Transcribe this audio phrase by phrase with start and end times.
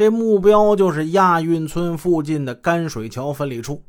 [0.00, 3.84] 这目标就是亚运村附近的甘水桥分理处。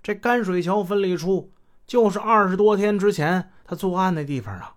[0.00, 1.50] 这甘水桥分理处
[1.84, 4.76] 就是二十多天之前他作案的地方啊，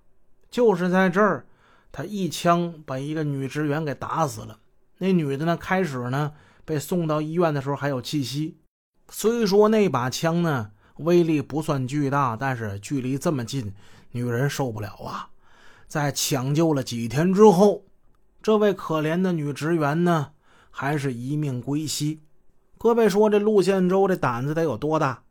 [0.49, 1.46] 就是在这儿，
[1.91, 4.57] 他一枪把一个女职员给打死了。
[4.97, 6.31] 那女的呢，开始呢
[6.66, 8.57] 被送到医院的时候还有气息。
[9.11, 13.71] 虽说那把枪呢威力不算巨大，但是距离这么近，
[14.13, 15.29] 女人受不了啊。
[15.88, 17.84] 在抢救了几天之后，
[18.41, 20.32] 这位可怜的女职员呢，
[20.72, 22.22] 还是一命归西。
[22.78, 25.21] 各位说，这陆宪洲这胆子得有多大？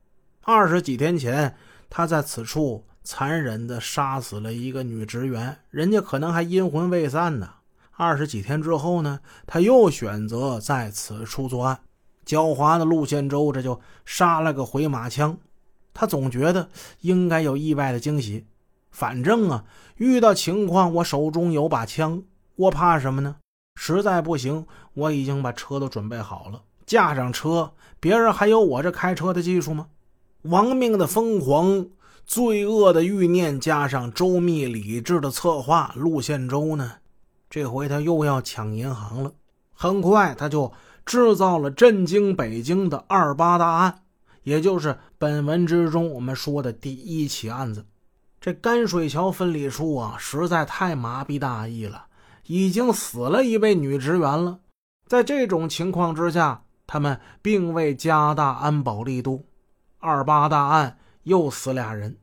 [0.42, 1.56] 二十几天前，
[1.88, 7.54] 他在此处残忍地杀死了一个女职员，人家可能还阴魂未散呢。
[7.92, 11.80] 二十几天之后呢，他又选择在此处作案。
[12.24, 15.36] 狡猾的陆宪洲这就杀了个回马枪。
[15.92, 16.68] 他总觉得
[17.00, 18.46] 应该有意外的惊喜。
[18.90, 19.64] 反正啊，
[19.96, 22.22] 遇到情况，我手中有把枪，
[22.56, 23.36] 我怕什么呢？
[23.82, 29.86] 实在不行，我已经把车都准备好了，架上车，别人还有我这开车的技术吗？
[30.42, 31.86] 亡命的疯狂，
[32.26, 36.96] 罪恶的欲念，加上周密理智的策划，陆宪洲呢，
[37.48, 39.32] 这回他又要抢银行了。
[39.72, 40.70] 很快，他就
[41.06, 44.02] 制造了震惊北京的二八大案，
[44.42, 47.86] 也就是本文之中我们说的第一起案子。
[48.42, 52.04] 这甘水桥分理处啊，实在太麻痹大意了，
[52.50, 54.58] 已经死了一位女职员了。
[55.06, 59.46] 在这种情况之下，他们并未加大安保力度。
[60.00, 62.18] 二八大案又死俩人，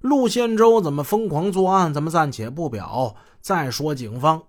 [0.00, 1.94] 陆宪洲怎么疯狂作案？
[1.94, 3.16] 咱们暂且不表。
[3.40, 4.42] 再说警方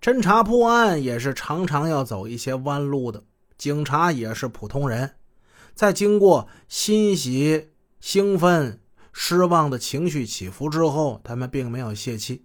[0.00, 3.24] 侦查破案也是常常要走一些弯路的，
[3.56, 5.16] 警察也是普通人，
[5.74, 8.78] 在经过欣喜、兴奋。
[9.12, 12.44] 失望的情绪起伏之后，他们并没有泄气。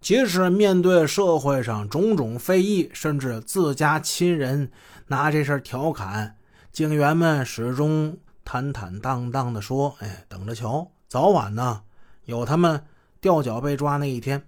[0.00, 4.70] 即使面对社会上种种非议，甚至自家亲人
[5.08, 6.36] 拿这事调侃，
[6.72, 11.82] 警员们始终坦坦荡荡地说：“哎，等着瞧，早晚呢
[12.24, 12.82] 有他们
[13.20, 14.42] 掉脚被抓那一天。”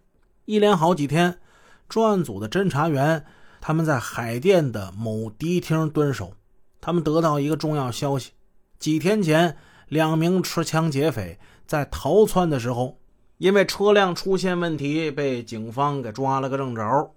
[0.46, 1.38] 一连好几天，
[1.86, 3.24] 专案组的侦查员
[3.60, 6.32] 他们在海淀的某迪厅蹲守，
[6.80, 8.30] 他们得到一个重要消息：
[8.78, 9.56] 几天前，
[9.88, 11.38] 两名持枪劫匪。
[11.66, 12.98] 在逃窜的时候，
[13.42, 17.10] 因为车辆出现问题，被警方给抓了个正着，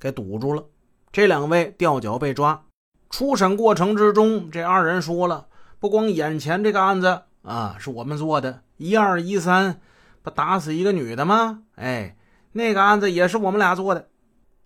[0.00, 0.64] 给堵住了。
[1.12, 2.64] 这两位吊脚被抓。
[3.10, 5.48] 初审过程之中，这二人说了，
[5.78, 9.78] 不光眼前这个案子啊是我们做的，一二一三
[10.22, 11.64] 不打死一个女的吗？
[11.74, 12.16] 哎，
[12.52, 14.08] 那个案子也是我们俩做的。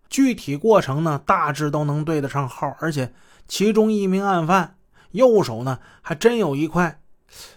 [0.09, 3.13] 具体过程呢，大致都能对得上号，而且
[3.49, 4.77] 其中一名案犯
[5.11, 7.01] 右手呢，还真有一块。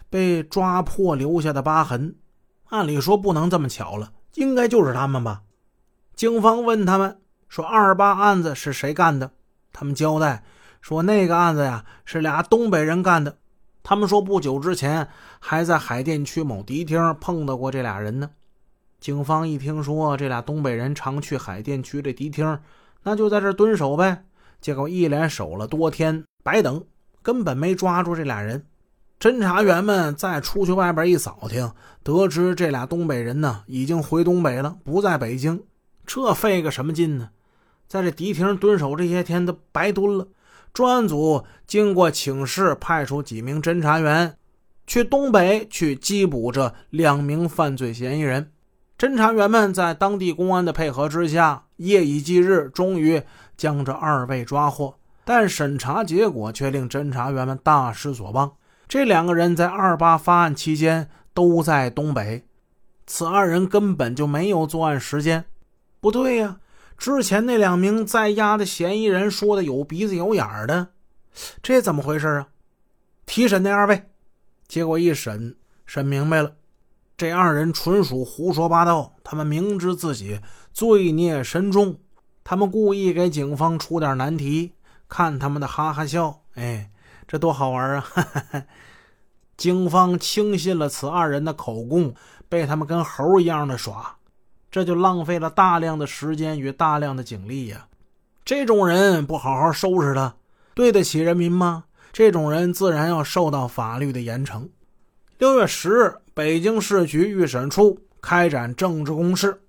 [0.10, 2.16] 被抓破留下的疤痕，
[2.70, 5.44] 按理说不能这么巧了，应该就是他们吧？
[6.16, 7.20] 警方问他们
[7.50, 9.32] 说：“二八案子是谁干的？”
[9.74, 10.44] 他们交代
[10.82, 13.38] 说：“那个案子呀，是俩东北人干的。”
[13.84, 15.10] 他们说不久之前
[15.40, 18.30] 还在海淀区某迪厅碰到过这俩人呢。
[19.00, 22.60] 警方一听说这俩东北人常去海淀区这迪厅，
[23.04, 24.24] 那就在这蹲守呗。
[24.62, 26.82] 结果一连守了多天，白等，
[27.22, 28.66] 根本没抓住这俩人。
[29.24, 31.72] 侦查员们再出去外边一扫听，
[32.04, 35.64] 得知这俩东北人呢已经回东北了，不在北京。
[36.06, 37.30] 这费个什么劲呢？
[37.88, 40.28] 在这迪厅蹲守这些天都白蹲了。
[40.74, 44.36] 专案组经过请示，派出几名侦查员
[44.86, 48.52] 去东北去缉捕这两名犯罪嫌疑人。
[49.00, 53.24] 侦查员们在当地公安的配合之下，夜以继日，终于
[53.56, 54.96] 将这二位抓获。
[55.24, 58.52] 但审查结果却令侦查员们大失所望。
[58.88, 62.46] 这两个人在二八发案期间都在东北，
[63.08, 65.46] 此二人根本就没有作案时间。
[66.00, 66.60] 不对呀，
[66.98, 70.90] 之前那两名在押的嫌疑人说的有鼻子有眼的，
[71.64, 72.48] 这怎么回事啊？
[73.26, 74.12] 提审那二位，
[74.68, 75.56] 结果一审
[75.86, 76.54] 审明白了，
[77.18, 79.16] 这二人纯属胡说八道。
[79.24, 80.40] 他们明知自己
[80.72, 81.98] 罪孽深重，
[82.44, 84.74] 他们故意给警方出点难题，
[85.08, 86.42] 看他们的哈哈笑。
[86.54, 86.92] 哎。
[87.34, 88.00] 这多好玩啊！
[88.00, 88.22] 哈
[88.52, 88.64] 哈
[89.58, 92.14] 警方轻信了此二人的口供，
[92.48, 94.18] 被他们跟猴一样的耍，
[94.70, 97.88] 这就浪费了大量的时间与大量的警力呀。
[98.46, 100.36] 这种人不好好收拾他，
[100.76, 101.86] 对得起人民吗？
[102.12, 104.70] 这种人自然要受到法律的严惩。
[105.40, 109.60] 六月十日，北京市局预审处开展政治攻势，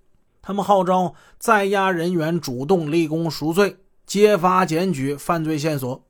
[0.42, 6.04] 他们号召在押人员主动立功赎罪，揭发检举犯罪线索。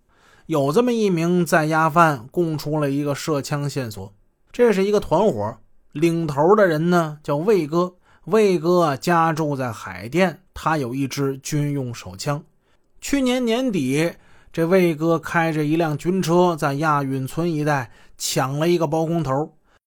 [0.46, 4.12] 有这么一名在押犯供出了一个涉枪线索，
[4.52, 5.56] 这是一个团伙，
[5.92, 7.94] 领头的人呢叫魏哥。
[8.26, 12.42] 魏哥家住在海淀，他有一支军用手枪。
[13.00, 14.12] 去年年底，
[14.52, 19.53] 这魏哥开着一辆军车在亚运村一带抢了一个包工头，